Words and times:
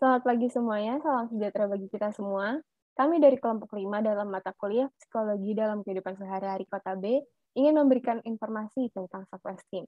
Selamat 0.00 0.24
pagi 0.24 0.48
semuanya, 0.48 0.96
salam 1.04 1.28
sejahtera 1.28 1.68
bagi 1.68 1.84
kita 1.92 2.08
semua. 2.16 2.56
Kami 2.96 3.20
dari 3.20 3.36
kelompok 3.36 3.76
5 3.76 4.00
dalam 4.00 4.32
mata 4.32 4.56
kuliah 4.56 4.88
Psikologi 4.96 5.52
dalam 5.52 5.84
Kehidupan 5.84 6.16
Sehari-hari 6.16 6.64
Kota 6.64 6.96
B 6.96 7.20
ingin 7.52 7.76
memberikan 7.76 8.16
informasi 8.24 8.88
tentang 8.96 9.28
self-esteem. 9.28 9.84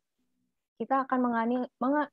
Kita 0.77 1.09
akan 1.09 1.17
mengani, 1.17 1.65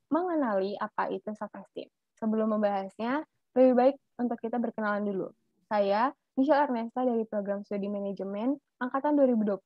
mengenali 0.07 0.79
apa 0.79 1.11
itu 1.11 1.27
self-esteem. 1.27 1.91
Sebelum 2.15 2.55
membahasnya, 2.55 3.19
lebih 3.59 3.73
baik 3.75 3.95
untuk 4.15 4.39
kita 4.39 4.63
berkenalan 4.63 5.03
dulu. 5.03 5.27
Saya, 5.67 6.15
Michelle 6.39 6.71
Ernesta 6.71 7.03
dari 7.03 7.27
Program 7.27 7.67
Studi 7.67 7.91
Manajemen 7.91 8.55
Angkatan 8.79 9.19
2020, 9.19 9.59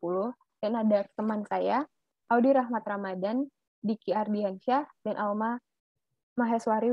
dan 0.57 0.73
ada 0.73 1.05
teman 1.13 1.45
saya, 1.45 1.85
Audi 2.33 2.49
Rahmat 2.49 2.81
Ramadan, 2.81 3.45
Diki 3.85 4.09
Ardiansyah, 4.09 4.89
dan 5.05 5.21
Alma 5.21 5.61
Maheswari 6.33 6.89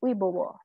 Wibowo. 0.00 0.56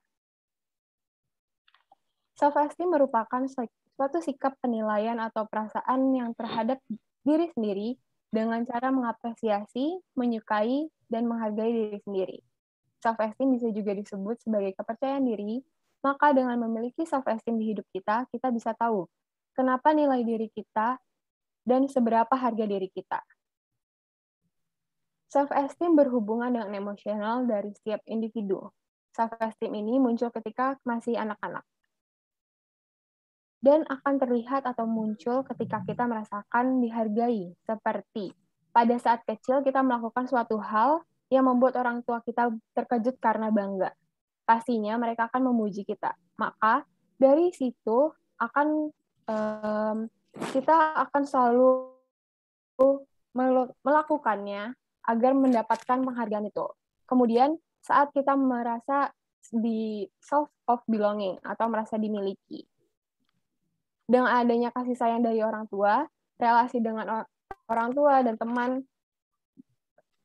Self-esteem 2.35 2.91
merupakan 2.91 3.47
suatu 3.47 4.19
sikap 4.19 4.59
penilaian 4.59 5.15
atau 5.23 5.47
perasaan 5.47 6.11
yang 6.11 6.35
terhadap 6.35 6.83
diri 7.23 7.47
sendiri 7.55 7.95
dengan 8.27 8.67
cara 8.67 8.91
mengapresiasi, 8.91 10.03
menyukai, 10.19 10.91
dan 11.07 11.31
menghargai 11.31 11.71
diri 11.71 11.99
sendiri. 12.03 12.37
Self-esteem 12.99 13.55
bisa 13.55 13.71
juga 13.71 13.95
disebut 13.95 14.43
sebagai 14.43 14.75
kepercayaan 14.75 15.23
diri, 15.23 15.63
maka 16.03 16.35
dengan 16.35 16.59
memiliki 16.59 17.07
self-esteem 17.07 17.55
di 17.55 17.65
hidup 17.71 17.87
kita, 17.95 18.27
kita 18.29 18.51
bisa 18.51 18.75
tahu 18.75 19.07
kenapa 19.55 19.95
nilai 19.95 20.21
diri 20.27 20.51
kita 20.51 20.99
dan 21.63 21.87
seberapa 21.87 22.35
harga 22.35 22.65
diri 22.67 22.91
kita. 22.91 23.23
Self-esteem 25.31 25.95
berhubungan 25.95 26.51
dengan 26.51 26.71
emosional 26.75 27.47
dari 27.47 27.71
setiap 27.73 28.03
individu. 28.05 28.71
Self-esteem 29.15 29.71
ini 29.73 29.97
muncul 29.97 30.29
ketika 30.29 30.75
masih 30.83 31.15
anak-anak. 31.15 31.63
Dan 33.65 33.81
akan 33.89 34.21
terlihat 34.21 34.61
atau 34.69 34.85
muncul 34.85 35.41
ketika 35.41 35.81
kita 35.81 36.05
merasakan 36.05 36.85
dihargai, 36.85 37.49
seperti 37.65 38.29
pada 38.69 38.93
saat 39.01 39.25
kecil 39.25 39.65
kita 39.65 39.81
melakukan 39.81 40.29
suatu 40.29 40.61
hal 40.61 41.01
yang 41.33 41.49
membuat 41.49 41.81
orang 41.81 42.05
tua 42.05 42.21
kita 42.21 42.53
terkejut 42.77 43.17
karena 43.17 43.49
bangga. 43.49 43.89
Pastinya 44.45 44.93
mereka 45.01 45.25
akan 45.33 45.49
memuji 45.49 45.81
kita. 45.81 46.13
Maka 46.37 46.85
dari 47.17 47.49
situ 47.49 48.13
akan 48.37 48.93
um, 49.25 49.97
kita 50.53 51.01
akan 51.09 51.23
selalu 51.25 51.89
melakukannya 53.81 54.77
agar 55.09 55.31
mendapatkan 55.33 56.05
penghargaan 56.05 56.53
itu. 56.53 56.67
Kemudian 57.09 57.57
saat 57.81 58.13
kita 58.13 58.37
merasa 58.37 59.09
di 59.49 60.05
self 60.21 60.53
of 60.69 60.85
belonging 60.85 61.41
atau 61.41 61.65
merasa 61.65 61.97
dimiliki. 61.97 62.67
Dengan 64.05 64.29
adanya 64.29 64.69
kasih 64.69 64.93
sayang 64.93 65.25
dari 65.25 65.41
orang 65.41 65.65
tua, 65.65 66.05
relasi 66.37 66.77
dengan 66.77 67.25
orang 67.65 67.89
tua 67.93 68.21
dan 68.21 68.37
teman, 68.37 68.85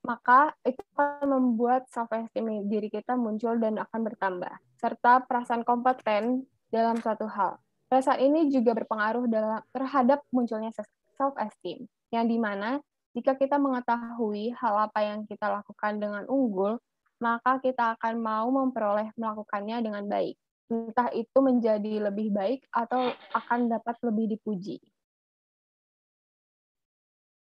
maka 0.04 0.56
itu 0.64 0.80
akan 0.96 1.28
membuat 1.28 1.88
self 1.92 2.08
esteem 2.12 2.68
diri 2.68 2.88
kita 2.88 3.16
muncul 3.16 3.56
dan 3.60 3.76
akan 3.80 4.00
bertambah, 4.04 4.52
serta 4.80 5.24
perasaan 5.28 5.64
kompeten 5.64 6.44
dalam 6.72 6.96
suatu 7.00 7.28
hal. 7.28 7.60
Perasaan 7.88 8.20
ini 8.20 8.48
juga 8.48 8.76
berpengaruh 8.76 9.26
dalam, 9.28 9.60
terhadap 9.74 10.24
munculnya 10.32 10.72
self 11.16 11.34
esteem, 11.36 11.84
yang 12.12 12.24
di 12.28 12.40
mana 12.40 12.80
jika 13.12 13.34
kita 13.34 13.58
mengetahui 13.58 14.54
hal 14.54 14.86
apa 14.86 15.02
yang 15.02 15.26
kita 15.26 15.50
lakukan 15.50 15.98
dengan 15.98 16.24
unggul, 16.30 16.78
maka 17.20 17.60
kita 17.60 17.98
akan 17.98 18.22
mau 18.22 18.48
memperoleh 18.48 19.12
melakukannya 19.18 19.82
dengan 19.84 20.04
baik. 20.06 20.38
Entah 20.70 21.10
itu 21.10 21.38
menjadi 21.42 21.98
lebih 21.98 22.30
baik 22.30 22.62
atau 22.70 23.10
akan 23.34 23.66
dapat 23.66 23.98
lebih 24.06 24.38
dipuji. 24.38 24.78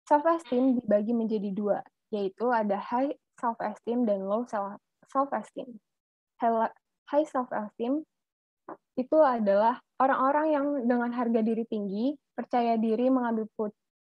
Self-esteem 0.07 0.79
dibagi 0.79 1.11
menjadi 1.11 1.51
dua, 1.51 1.83
yaitu 2.15 2.47
ada 2.55 2.79
high 2.79 3.11
self-esteem 3.39 4.07
dan 4.07 4.23
low 4.23 4.47
self-esteem. 5.11 5.75
High 7.11 7.27
self-esteem 7.27 8.07
itu 8.95 9.19
adalah 9.19 9.83
orang-orang 9.99 10.47
yang 10.55 10.67
dengan 10.87 11.11
harga 11.11 11.43
diri 11.43 11.67
tinggi, 11.67 12.15
percaya 12.35 12.79
diri 12.79 13.11
mengambil 13.11 13.51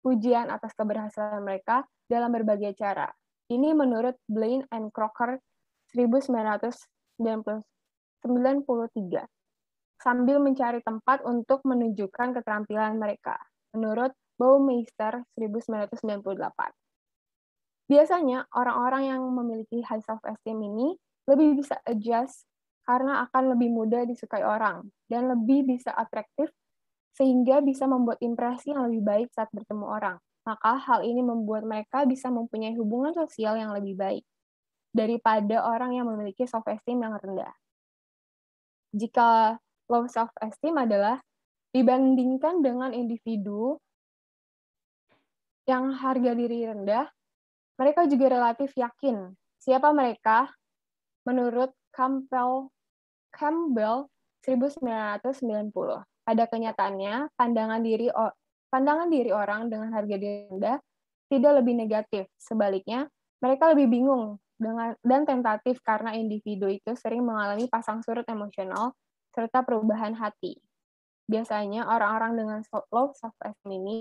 pujian 0.07 0.47
atas 0.55 0.71
keberhasilan 0.79 1.43
mereka 1.43 1.83
dalam 2.07 2.31
berbagai 2.31 2.79
cara. 2.79 3.11
Ini 3.51 3.75
menurut 3.75 4.15
Blaine 4.31 4.71
and 4.71 4.95
Crocker 4.95 5.43
1993 8.25 9.27
sambil 10.01 10.41
mencari 10.41 10.81
tempat 10.81 11.21
untuk 11.29 11.61
menunjukkan 11.69 12.33
keterampilan 12.41 12.97
mereka. 12.97 13.37
Menurut 13.77 14.17
Baumeister 14.41 15.21
1998. 15.37 16.01
Biasanya 17.91 18.49
orang-orang 18.57 19.13
yang 19.13 19.21
memiliki 19.29 19.85
high 19.85 20.01
self-esteem 20.01 20.57
ini 20.57 20.97
lebih 21.29 21.61
bisa 21.61 21.77
adjust 21.85 22.49
karena 22.89 23.29
akan 23.29 23.53
lebih 23.55 23.69
mudah 23.69 24.09
disukai 24.09 24.41
orang 24.41 24.89
dan 25.13 25.29
lebih 25.29 25.69
bisa 25.69 25.93
atraktif 25.93 26.49
sehingga 27.13 27.61
bisa 27.61 27.85
membuat 27.85 28.17
impresi 28.25 28.73
yang 28.73 28.89
lebih 28.89 29.05
baik 29.05 29.29
saat 29.37 29.53
bertemu 29.53 29.85
orang. 29.85 30.17
Maka 30.49 30.81
hal 30.81 31.05
ini 31.05 31.21
membuat 31.21 31.69
mereka 31.69 32.09
bisa 32.09 32.33
mempunyai 32.33 32.73
hubungan 32.81 33.13
sosial 33.13 33.61
yang 33.61 33.77
lebih 33.77 33.93
baik 33.93 34.25
daripada 34.91 35.69
orang 35.69 36.01
yang 36.01 36.09
memiliki 36.09 36.49
self-esteem 36.49 37.05
yang 37.05 37.15
rendah. 37.21 37.53
Jika 38.91 39.55
low 39.91 40.05
self-esteem 40.07 40.75
adalah 40.79 41.19
dibandingkan 41.71 42.63
dengan 42.63 42.91
individu 42.91 43.79
yang 45.71 45.95
harga 45.95 46.35
diri 46.35 46.67
rendah, 46.67 47.07
mereka 47.79 48.11
juga 48.11 48.27
relatif 48.27 48.75
yakin 48.75 49.31
siapa 49.61 49.95
mereka 49.95 50.51
menurut 51.29 51.71
Campbell, 51.95 52.73
Campbell 53.31 54.09
1990. 54.43 56.03
Pada 56.25 56.45
kenyataannya, 56.47 57.35
pandangan 57.35 57.81
diri 57.83 58.09
pandangan 58.71 59.09
diri 59.11 59.31
orang 59.35 59.67
dengan 59.67 59.91
harga 59.95 60.17
diri 60.17 60.47
rendah 60.49 60.79
tidak 61.31 61.53
lebih 61.63 61.75
negatif. 61.79 62.25
Sebaliknya, 62.39 63.07
mereka 63.39 63.71
lebih 63.71 63.91
bingung 63.91 64.39
dengan 64.61 64.93
dan 65.01 65.25
tentatif 65.25 65.81
karena 65.81 66.13
individu 66.13 66.69
itu 66.69 66.93
sering 66.93 67.25
mengalami 67.25 67.65
pasang 67.65 68.05
surut 68.05 68.29
emosional 68.29 68.93
serta 69.33 69.65
perubahan 69.65 70.13
hati. 70.13 70.61
Biasanya 71.25 71.89
orang-orang 71.89 72.37
dengan 72.37 72.61
low 72.93 73.17
self-esteem 73.17 73.73
ini 73.73 73.97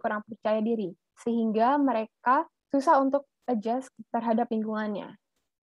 kurang 0.00 0.24
percaya 0.24 0.64
diri, 0.64 0.96
sehingga 1.20 1.76
mereka 1.76 2.48
susah 2.72 2.98
untuk 3.04 3.28
adjust 3.44 3.92
terhadap 4.08 4.48
lingkungannya. 4.48 5.14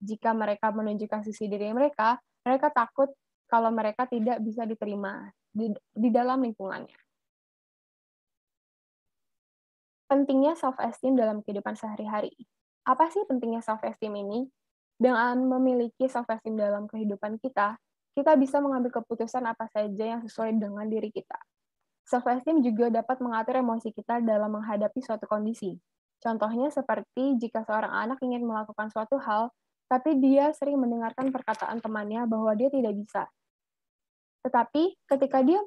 Jika 0.03 0.35
mereka 0.35 0.69
menunjukkan 0.69 1.25
sisi 1.25 1.49
diri 1.49 1.71
mereka, 1.73 2.19
mereka 2.43 2.69
takut 2.69 3.09
kalau 3.47 3.71
mereka 3.71 4.05
tidak 4.07 4.39
bisa 4.43 4.67
diterima 4.67 5.31
di, 5.51 5.71
di 5.95 6.09
dalam 6.11 6.43
lingkungannya. 6.43 6.99
Pentingnya 10.11 10.53
self-esteem 10.59 11.15
dalam 11.15 11.41
kehidupan 11.41 11.73
sehari-hari. 11.79 12.35
Apa 12.83 13.07
sih 13.11 13.23
pentingnya 13.27 13.63
self-esteem 13.63 14.13
ini? 14.23 14.47
Dengan 14.99 15.39
memiliki 15.39 16.05
self-esteem 16.07 16.55
dalam 16.55 16.85
kehidupan 16.87 17.39
kita, 17.41 17.75
kita 18.13 18.37
bisa 18.37 18.61
mengambil 18.61 18.93
keputusan 19.01 19.43
apa 19.43 19.65
saja 19.73 20.03
yang 20.05 20.21
sesuai 20.21 20.53
dengan 20.55 20.85
diri 20.85 21.09
kita. 21.09 21.35
Self-esteem 22.05 22.61
juga 22.61 22.91
dapat 22.91 23.23
mengatur 23.23 23.57
emosi 23.57 23.89
kita 23.95 24.21
dalam 24.21 24.53
menghadapi 24.53 24.99
suatu 25.01 25.25
kondisi. 25.25 25.73
Contohnya 26.19 26.69
seperti 26.71 27.39
jika 27.39 27.65
seorang 27.65 27.91
anak 27.91 28.19
ingin 28.21 28.45
melakukan 28.45 28.91
suatu 28.91 29.17
hal, 29.19 29.51
tapi 29.87 30.19
dia 30.19 30.51
sering 30.55 30.79
mendengarkan 30.79 31.31
perkataan 31.31 31.83
temannya 31.83 32.23
bahwa 32.27 32.55
dia 32.55 32.71
tidak 32.71 32.95
bisa, 32.95 33.27
tetapi 34.43 34.99
ketika 35.07 35.39
dia 35.39 35.63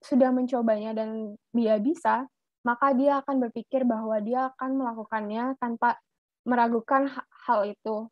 sudah 0.00 0.30
mencobanya 0.30 0.94
dan 0.94 1.34
dia 1.50 1.76
bisa, 1.82 2.24
maka 2.62 2.94
dia 2.94 3.20
akan 3.20 3.42
berpikir 3.50 3.82
bahwa 3.82 4.16
dia 4.22 4.54
akan 4.54 4.78
melakukannya 4.78 5.58
tanpa 5.58 5.98
meragukan 6.44 7.08
hal 7.46 7.68
itu 7.68 8.08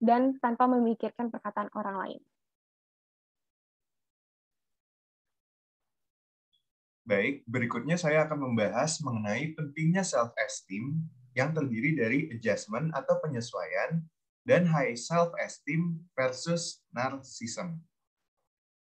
dan 0.00 0.36
tanpa 0.40 0.68
memikirkan 0.68 1.32
perkataan 1.32 1.70
orang 1.76 1.96
lain. 2.00 2.20
Baik, 7.04 7.44
berikutnya 7.44 8.00
saya 8.00 8.24
akan 8.24 8.48
membahas 8.48 8.96
mengenai 9.04 9.52
pentingnya 9.52 10.00
self-esteem 10.00 11.04
yang 11.36 11.52
terdiri 11.52 11.92
dari 11.92 12.32
adjustment 12.32 12.96
atau 12.96 13.20
penyesuaian 13.20 14.00
dan 14.48 14.64
high 14.64 14.96
self-esteem 14.96 16.00
versus 16.16 16.80
narcissism 16.96 17.84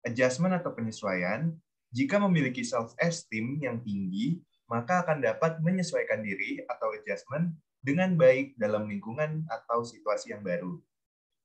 adjustment 0.07 0.55
atau 0.55 0.71
penyesuaian, 0.71 1.51
jika 1.91 2.15
memiliki 2.23 2.63
self-esteem 2.63 3.59
yang 3.59 3.83
tinggi, 3.83 4.39
maka 4.71 5.03
akan 5.03 5.19
dapat 5.19 5.59
menyesuaikan 5.59 6.23
diri 6.23 6.63
atau 6.67 6.95
adjustment 6.95 7.51
dengan 7.87 8.19
baik 8.19 8.59
dalam 8.59 8.91
lingkungan 8.91 9.47
atau 9.47 9.87
situasi 9.87 10.35
yang 10.35 10.43
baru. 10.43 10.75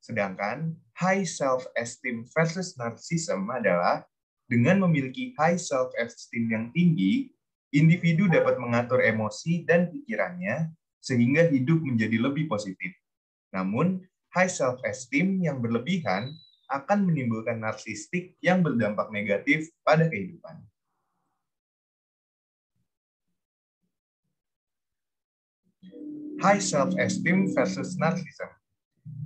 Sedangkan 0.02 0.74
high 0.98 1.22
self-esteem 1.22 2.26
versus 2.34 2.74
narcissism 2.74 3.46
adalah 3.46 4.02
dengan 4.50 4.82
memiliki 4.82 5.30
high 5.38 5.54
self-esteem 5.54 6.50
yang 6.50 6.66
tinggi, 6.74 7.30
individu 7.70 8.26
dapat 8.26 8.58
mengatur 8.58 8.98
emosi 8.98 9.62
dan 9.62 9.86
pikirannya 9.94 10.74
sehingga 10.98 11.46
hidup 11.46 11.78
menjadi 11.78 12.18
lebih 12.18 12.50
positif. 12.50 12.90
Namun, 13.54 14.02
high 14.34 14.50
self-esteem 14.50 15.46
yang 15.46 15.62
berlebihan 15.62 16.34
akan 16.66 17.06
menimbulkan 17.06 17.62
narsistik 17.62 18.34
yang 18.42 18.66
berdampak 18.66 19.14
negatif 19.14 19.70
pada 19.86 20.10
kehidupan. 20.10 20.58
High 26.42 26.58
self-esteem 26.58 27.54
versus 27.54 27.94
narcissism. 28.02 28.50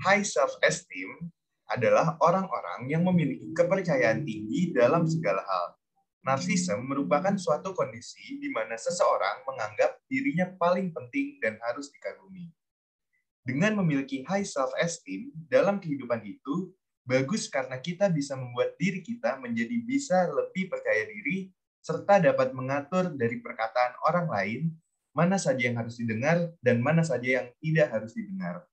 High 0.04 0.20
self-esteem 0.20 1.32
adalah 1.64 2.20
orang-orang 2.20 2.92
yang 2.92 3.08
memiliki 3.08 3.56
kepercayaan 3.56 4.20
tinggi 4.20 4.76
dalam 4.76 5.08
segala 5.08 5.40
hal. 5.40 5.80
Narsisme 6.28 6.76
merupakan 6.84 7.32
suatu 7.40 7.72
kondisi 7.72 8.36
di 8.36 8.52
mana 8.52 8.76
seseorang 8.76 9.48
menganggap 9.48 9.96
dirinya 10.12 10.44
paling 10.60 10.92
penting 10.92 11.40
dan 11.40 11.56
harus 11.64 11.88
dikagumi. 11.88 12.52
Dengan 13.48 13.80
memiliki 13.80 14.20
high 14.28 14.44
self-esteem 14.44 15.32
dalam 15.48 15.80
kehidupan 15.80 16.20
itu, 16.20 16.68
bagus 17.08 17.48
karena 17.48 17.80
kita 17.80 18.12
bisa 18.12 18.36
membuat 18.36 18.76
diri 18.76 19.00
kita 19.00 19.40
menjadi 19.40 19.76
bisa 19.88 20.28
lebih 20.28 20.68
percaya 20.68 21.08
diri, 21.08 21.48
serta 21.80 22.20
dapat 22.20 22.52
mengatur 22.52 23.08
dari 23.16 23.40
perkataan 23.40 23.96
orang 24.04 24.28
lain, 24.28 24.62
mana 25.16 25.40
saja 25.40 25.64
yang 25.64 25.80
harus 25.80 25.96
didengar 25.96 26.52
dan 26.60 26.84
mana 26.84 27.00
saja 27.00 27.40
yang 27.40 27.48
tidak 27.64 27.88
harus 27.88 28.12
didengar. 28.12 28.68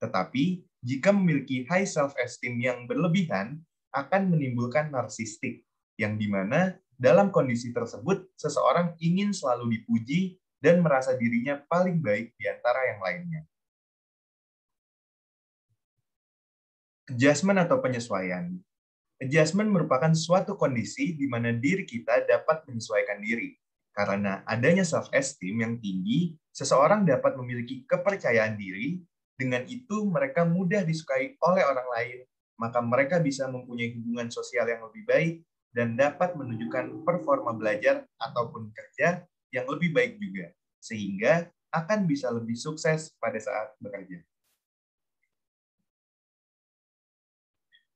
Tetapi, 0.00 0.64
jika 0.80 1.12
memiliki 1.12 1.68
high 1.68 1.84
self-esteem 1.84 2.56
yang 2.64 2.78
berlebihan, 2.88 3.60
akan 3.92 4.32
menimbulkan 4.32 4.88
narsistik, 4.88 5.68
yang 6.00 6.16
di 6.16 6.32
mana 6.32 6.80
dalam 6.96 7.28
kondisi 7.28 7.76
tersebut 7.76 8.24
seseorang 8.40 8.96
ingin 9.04 9.36
selalu 9.36 9.78
dipuji 9.78 10.40
dan 10.64 10.80
merasa 10.80 11.12
dirinya 11.12 11.60
paling 11.68 12.00
baik 12.00 12.32
di 12.40 12.44
antara 12.48 12.88
yang 12.88 13.00
lainnya. 13.04 13.42
Adjustment 17.12 17.60
atau 17.60 17.84
penyesuaian. 17.84 18.56
Adjustment 19.20 19.68
merupakan 19.68 20.10
suatu 20.16 20.56
kondisi 20.56 21.14
di 21.14 21.28
mana 21.28 21.52
diri 21.52 21.84
kita 21.84 22.24
dapat 22.24 22.64
menyesuaikan 22.64 23.20
diri. 23.20 23.61
Karena 23.92 24.40
adanya 24.48 24.82
self-esteem 24.88 25.56
yang 25.60 25.74
tinggi, 25.76 26.32
seseorang 26.48 27.04
dapat 27.04 27.36
memiliki 27.36 27.84
kepercayaan 27.84 28.56
diri 28.56 29.00
dengan 29.36 29.68
itu, 29.68 30.08
mereka 30.08 30.48
mudah 30.48 30.80
disukai 30.80 31.36
oleh 31.44 31.64
orang 31.64 31.88
lain, 31.92 32.18
maka 32.56 32.80
mereka 32.80 33.20
bisa 33.20 33.48
mempunyai 33.52 33.92
hubungan 33.96 34.32
sosial 34.32 34.64
yang 34.64 34.80
lebih 34.88 35.04
baik 35.04 35.34
dan 35.72 35.96
dapat 35.96 36.36
menunjukkan 36.36 37.04
performa 37.04 37.52
belajar 37.56 38.04
ataupun 38.20 38.72
kerja 38.72 39.24
yang 39.52 39.68
lebih 39.68 39.92
baik 39.92 40.16
juga, 40.20 40.52
sehingga 40.80 41.48
akan 41.72 42.04
bisa 42.04 42.28
lebih 42.28 42.56
sukses 42.56 43.12
pada 43.16 43.40
saat 43.40 43.72
bekerja. 43.80 44.20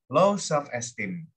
Low 0.09 0.39
self-esteem. 0.39 1.29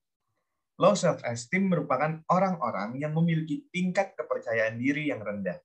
Low 0.80 0.96
self-esteem 0.96 1.68
merupakan 1.68 2.24
orang-orang 2.32 2.96
yang 2.96 3.12
memiliki 3.12 3.68
tingkat 3.68 4.16
kepercayaan 4.16 4.80
diri 4.80 5.12
yang 5.12 5.20
rendah. 5.20 5.60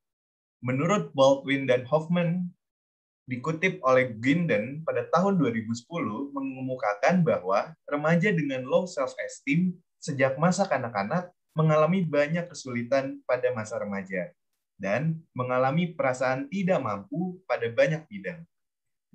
Menurut 0.60 1.16
Baldwin 1.16 1.64
dan 1.64 1.88
Hoffman, 1.88 2.52
dikutip 3.24 3.80
oleh 3.88 4.12
Ginden 4.20 4.84
pada 4.84 5.08
tahun 5.08 5.40
2010 5.40 5.88
mengemukakan 6.36 7.24
bahwa 7.24 7.72
remaja 7.88 8.36
dengan 8.36 8.68
low 8.68 8.84
self-esteem 8.84 9.80
sejak 10.04 10.36
masa 10.36 10.68
kanak-kanak 10.68 11.32
mengalami 11.56 12.04
banyak 12.04 12.52
kesulitan 12.52 13.24
pada 13.24 13.56
masa 13.56 13.80
remaja 13.80 14.36
dan 14.76 15.24
mengalami 15.32 15.96
perasaan 15.96 16.52
tidak 16.52 16.84
mampu 16.84 17.40
pada 17.48 17.72
banyak 17.72 18.04
bidang. 18.12 18.44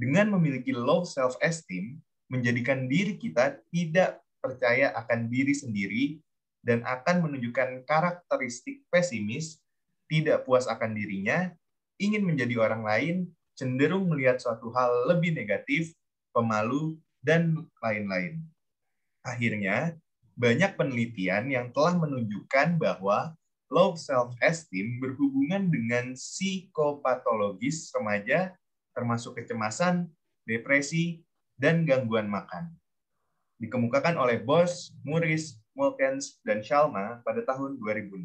Dengan 0.01 0.33
memiliki 0.33 0.73
low 0.73 1.05
self-esteem, 1.05 2.01
menjadikan 2.33 2.89
diri 2.89 3.21
kita 3.21 3.61
tidak 3.69 4.25
percaya 4.41 4.91
akan 4.97 5.29
diri 5.29 5.55
sendiri 5.55 6.05
dan 6.61 6.85
akan 6.85 7.25
menunjukkan 7.25 7.85
karakteristik 7.89 8.85
pesimis, 8.93 9.61
tidak 10.11 10.45
puas 10.45 10.69
akan 10.69 10.97
dirinya, 10.97 11.53
ingin 12.01 12.25
menjadi 12.25 12.57
orang 12.61 12.83
lain, 12.83 13.17
cenderung 13.55 14.09
melihat 14.09 14.41
suatu 14.41 14.73
hal 14.73 15.13
lebih 15.13 15.37
negatif, 15.37 15.93
pemalu, 16.33 16.97
dan 17.21 17.69
lain-lain. 17.85 18.41
Akhirnya, 19.21 20.01
banyak 20.41 20.81
penelitian 20.81 21.53
yang 21.53 21.69
telah 21.77 21.93
menunjukkan 22.01 22.81
bahwa 22.81 23.37
low 23.69 23.93
self-esteem 23.93 24.99
berhubungan 24.99 25.69
dengan 25.69 26.17
psikopatologis 26.17 27.93
remaja, 27.93 28.57
termasuk 28.97 29.37
kecemasan, 29.37 30.09
depresi, 30.49 31.21
dan 31.61 31.85
gangguan 31.85 32.27
makan. 32.27 32.80
Dikemukakan 33.61 34.17
oleh 34.17 34.41
Bos, 34.41 34.89
Muris, 35.05 35.61
Mulkens, 35.77 36.41
dan 36.49 36.65
Shalma 36.65 37.21
pada 37.21 37.45
tahun 37.45 37.77
2006. 37.77 38.25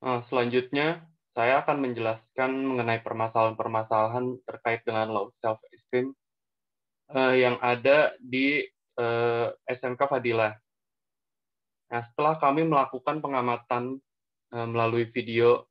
Nah, 0.00 0.22
selanjutnya, 0.30 1.02
saya 1.34 1.66
akan 1.66 1.82
menjelaskan 1.82 2.50
mengenai 2.62 3.02
permasalahan-permasalahan 3.02 4.38
terkait 4.46 4.86
dengan 4.86 5.10
low 5.10 5.34
self-esteem 5.42 6.14
uh, 7.12 7.34
yang 7.34 7.58
ada 7.58 8.14
di 8.18 8.64
eh, 9.00 9.48
SMK 9.66 10.00
Fadilah. 10.06 10.54
Nah, 11.90 12.02
setelah 12.06 12.38
kami 12.38 12.64
melakukan 12.64 13.18
pengamatan 13.18 13.98
melalui 14.50 15.06
video 15.14 15.66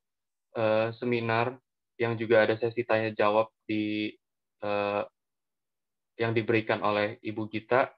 seminar 0.96 1.52
yang 2.00 2.16
juga 2.16 2.48
ada 2.48 2.56
sesi 2.56 2.80
tanya 2.80 3.12
jawab 3.12 3.52
di 3.68 4.08
uh, 4.64 5.02
yang 6.20 6.36
diberikan 6.36 6.84
oleh 6.84 7.16
Ibu 7.24 7.48
Gita, 7.48 7.88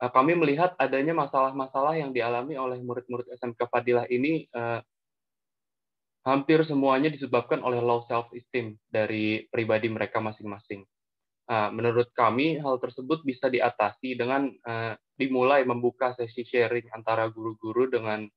uh, 0.00 0.10
kami 0.10 0.34
melihat 0.36 0.74
adanya 0.80 1.12
masalah-masalah 1.12 2.00
yang 2.00 2.10
dialami 2.12 2.56
oleh 2.56 2.80
murid-murid 2.80 3.28
SMK 3.36 3.68
Fadilah 3.68 4.08
ini 4.08 4.48
uh, 4.56 4.80
hampir 6.24 6.64
semuanya 6.68 7.08
disebabkan 7.08 7.64
oleh 7.64 7.80
low 7.80 8.04
self-esteem 8.04 8.76
dari 8.88 9.48
pribadi 9.48 9.88
mereka 9.88 10.20
masing-masing. 10.20 10.84
Menurut 11.48 12.12
kami, 12.12 12.60
hal 12.60 12.76
tersebut 12.76 13.24
bisa 13.24 13.48
diatasi 13.48 14.20
dengan 14.20 14.52
dimulai 15.16 15.64
membuka 15.64 16.12
sesi 16.12 16.44
sharing 16.44 16.92
antara 16.92 17.32
guru-guru 17.32 17.88
dengan 17.88 18.28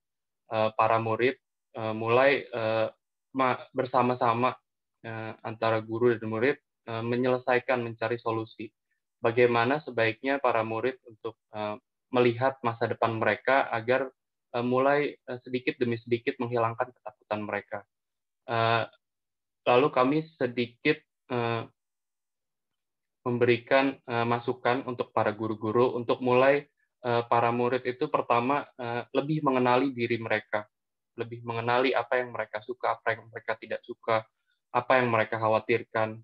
para 0.47 0.95
murid, 0.95 1.35
mulai 1.75 2.47
bersama-sama 3.75 4.55
antara 5.43 5.83
guru 5.83 6.15
dan 6.15 6.31
murid 6.31 6.55
menyelesaikan 6.99 7.79
mencari 7.79 8.19
solusi. 8.19 8.67
Bagaimana 9.23 9.79
sebaiknya 9.85 10.43
para 10.43 10.65
murid 10.65 10.99
untuk 11.07 11.39
uh, 11.55 11.79
melihat 12.11 12.59
masa 12.65 12.91
depan 12.91 13.15
mereka 13.15 13.71
agar 13.71 14.11
uh, 14.51 14.65
mulai 14.65 15.15
sedikit 15.47 15.79
demi 15.79 15.95
sedikit 15.95 16.35
menghilangkan 16.43 16.91
ketakutan 16.91 17.41
mereka. 17.47 17.79
Lalu 19.63 19.87
kami 19.93 20.17
sedikit 20.35 20.99
memberikan 23.23 23.95
masukan 24.03 24.83
untuk 24.89 25.13
para 25.15 25.31
guru-guru 25.31 25.95
untuk 25.95 26.19
mulai 26.19 26.67
para 26.99 27.53
murid 27.53 27.85
itu 27.85 28.11
pertama 28.11 28.65
lebih 29.15 29.45
mengenali 29.45 29.93
diri 29.93 30.17
mereka, 30.19 30.67
lebih 31.15 31.45
mengenali 31.47 31.95
apa 31.95 32.19
yang 32.19 32.33
mereka 32.33 32.59
suka, 32.65 32.97
apa 32.97 33.15
yang 33.15 33.29
mereka 33.29 33.55
tidak 33.55 33.79
suka, 33.87 34.25
apa 34.73 34.91
yang 34.99 35.07
mereka 35.07 35.39
khawatirkan, 35.39 36.19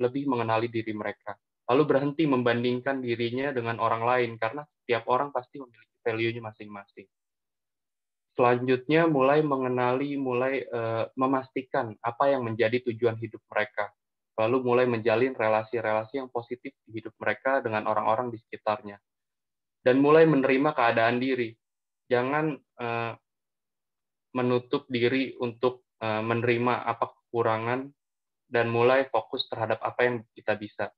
lebih 0.00 0.28
mengenali 0.28 0.68
diri 0.68 0.92
mereka. 0.92 1.36
Lalu 1.66 1.82
berhenti 1.84 2.24
membandingkan 2.28 3.02
dirinya 3.02 3.50
dengan 3.50 3.82
orang 3.82 4.02
lain 4.06 4.30
karena 4.38 4.62
setiap 4.62 5.10
orang 5.10 5.34
pasti 5.34 5.58
memiliki 5.58 5.96
value-nya 6.06 6.42
masing-masing 6.42 7.06
selanjutnya 8.36 9.08
mulai 9.08 9.40
mengenali, 9.40 10.14
mulai 10.20 10.60
uh, 10.68 11.08
memastikan 11.16 11.96
apa 12.04 12.36
yang 12.36 12.44
menjadi 12.44 12.84
tujuan 12.84 13.16
hidup 13.16 13.40
mereka, 13.48 13.88
lalu 14.36 14.60
mulai 14.60 14.84
menjalin 14.84 15.32
relasi-relasi 15.32 16.20
yang 16.20 16.28
positif 16.28 16.76
di 16.84 17.00
hidup 17.00 17.16
mereka 17.16 17.64
dengan 17.64 17.88
orang-orang 17.88 18.28
di 18.28 18.38
sekitarnya, 18.44 19.00
dan 19.80 19.96
mulai 20.04 20.28
menerima 20.28 20.76
keadaan 20.76 21.16
diri. 21.16 21.56
Jangan 22.06 22.54
uh, 22.54 23.12
menutup 24.36 24.84
diri 24.92 25.32
untuk 25.40 25.88
uh, 26.04 26.20
menerima 26.22 26.86
apa 26.86 27.08
kekurangan 27.08 27.88
dan 28.46 28.70
mulai 28.70 29.10
fokus 29.10 29.46
terhadap 29.50 29.82
apa 29.82 30.00
yang 30.06 30.16
kita 30.34 30.54
bisa, 30.54 30.90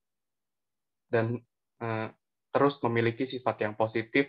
dan 1.09 1.41
uh, 1.81 2.09
terus 2.53 2.77
memiliki 2.85 3.29
sifat 3.29 3.65
yang 3.65 3.75
positif 3.77 4.29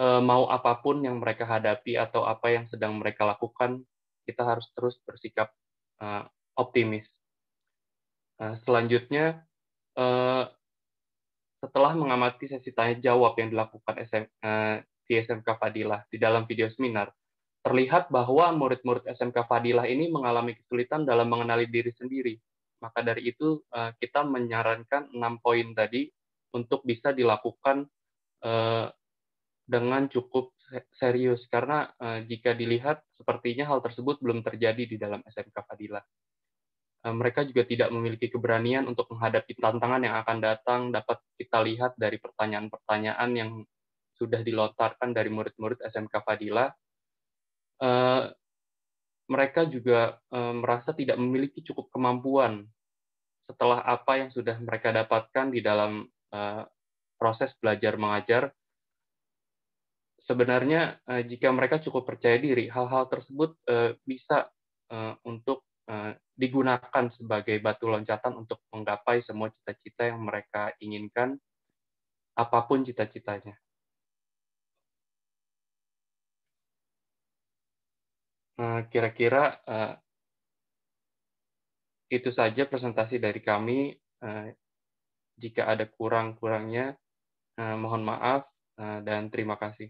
Eh, 0.00 0.22
mau 0.24 0.48
apa 0.48 0.80
pun 0.80 1.04
yang 1.04 1.20
mereka 1.20 1.44
hadapi 1.44 1.92
atau 2.00 2.24
apa 2.24 2.48
yang 2.48 2.64
sedang 2.72 2.96
mereka 2.96 3.28
lakukan, 3.28 3.84
kita 4.24 4.48
harus 4.48 4.64
terus 4.72 4.96
bersikap 5.04 5.52
uh, 6.00 6.24
optimis. 6.56 7.04
selanjutnya, 8.64 9.44
setelah 11.60 11.92
mengamati 11.92 12.48
sesi 12.48 12.72
tanya 12.72 12.96
jawab 13.12 13.36
yang 13.36 13.52
dilakukan 13.52 14.00
SM, 14.00 14.24
di 15.04 15.12
SMK 15.20 15.44
Fadilah 15.60 16.08
di 16.08 16.16
dalam 16.16 16.48
video 16.48 16.72
seminar, 16.72 17.12
terlihat 17.60 18.08
bahwa 18.08 18.52
murid-murid 18.56 19.04
SMK 19.10 19.44
Fadilah 19.44 19.84
ini 19.84 20.08
mengalami 20.08 20.56
kesulitan 20.56 21.04
dalam 21.04 21.28
mengenali 21.28 21.68
diri 21.68 21.92
sendiri. 21.92 22.34
Maka 22.80 23.04
dari 23.04 23.28
itu 23.28 23.60
kita 24.00 24.24
menyarankan 24.24 25.12
enam 25.12 25.36
poin 25.44 25.76
tadi 25.76 26.08
untuk 26.56 26.80
bisa 26.80 27.12
dilakukan 27.12 27.84
dengan 29.68 30.02
cukup 30.08 30.56
serius 30.96 31.44
karena 31.52 31.92
jika 32.24 32.56
dilihat 32.56 33.04
sepertinya 33.20 33.68
hal 33.68 33.84
tersebut 33.84 34.16
belum 34.24 34.40
terjadi 34.40 34.80
di 34.88 34.96
dalam 34.96 35.20
SMK 35.28 35.60
Fadilah. 35.60 36.00
Eh, 37.00 37.14
mereka 37.16 37.48
juga 37.48 37.64
tidak 37.64 37.88
memiliki 37.96 38.28
keberanian 38.28 38.84
untuk 38.84 39.08
menghadapi 39.08 39.56
tantangan 39.56 40.04
yang 40.04 40.20
akan 40.20 40.36
datang 40.36 40.80
dapat 40.92 41.16
kita 41.40 41.64
lihat 41.64 41.96
dari 41.96 42.20
pertanyaan-pertanyaan 42.20 43.30
yang 43.32 43.50
sudah 44.20 44.44
dilontarkan 44.44 45.16
dari 45.16 45.32
murid-murid 45.32 45.80
SMK 45.80 46.12
Fadila. 46.20 46.68
Eh, 47.80 48.24
mereka 49.30 49.62
juga 49.66 50.18
eh, 50.32 50.54
merasa 50.54 50.90
tidak 50.92 51.16
memiliki 51.16 51.64
cukup 51.64 51.88
kemampuan 51.92 52.66
setelah 53.48 53.82
apa 53.82 54.22
yang 54.22 54.30
sudah 54.30 54.54
mereka 54.62 54.94
dapatkan 54.94 55.50
di 55.50 55.58
dalam 55.58 56.06
proses 57.18 57.50
belajar 57.58 57.98
mengajar. 57.98 58.54
Sebenarnya 60.22 61.02
jika 61.26 61.50
mereka 61.50 61.82
cukup 61.82 62.06
percaya 62.06 62.38
diri, 62.38 62.70
hal-hal 62.70 63.10
tersebut 63.10 63.58
bisa 64.06 64.46
untuk 65.26 65.66
Eh, 65.90 66.14
digunakan 66.38 67.04
sebagai 67.10 67.58
batu 67.58 67.90
loncatan 67.90 68.38
untuk 68.38 68.62
menggapai 68.70 69.26
semua 69.26 69.50
cita-cita 69.50 70.06
yang 70.06 70.22
mereka 70.22 70.70
inginkan, 70.78 71.34
apa 72.38 72.58
pun 72.70 72.86
cita-citanya. 72.86 73.58
Kira-kira 78.92 79.56
uh, 79.64 79.94
itu 82.10 82.30
saja 82.34 82.66
presentasi 82.66 83.16
dari 83.22 83.40
kami. 83.40 83.94
Uh, 84.20 84.52
jika 85.40 85.64
ada 85.72 85.88
kurang-kurangnya, 85.88 86.98
uh, 87.56 87.76
mohon 87.80 88.04
maaf 88.04 88.44
uh, 88.76 89.00
dan 89.00 89.32
terima 89.32 89.56
kasih. 89.56 89.88